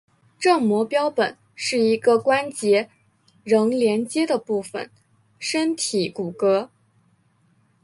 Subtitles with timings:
[0.39, 2.89] 正模标本是一个关节
[3.43, 4.89] 仍连阶的部分
[5.37, 6.69] 身体骨骼。